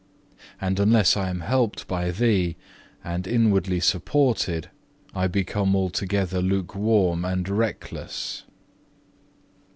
And 0.59 0.79
unless 0.79 1.15
I 1.15 1.29
am 1.29 1.41
helped 1.41 1.87
by 1.87 2.09
Thee 2.09 2.55
and 3.03 3.27
inwardly 3.27 3.79
supported, 3.79 4.71
I 5.13 5.27
become 5.27 5.75
altogether 5.75 6.41
lukewarm 6.41 7.23
and 7.23 7.47
reckless. 7.47 8.45